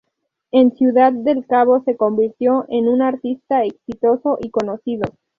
En 0.49 0.75
Ciudad 0.75 1.13
del 1.13 1.45
Cabo 1.45 1.83
se 1.83 1.95
convirtió 1.95 2.65
en 2.69 2.87
un 2.89 3.03
artista 3.03 3.65
exitoso 3.65 4.39
y 4.41 4.49
conocido. 4.49 5.07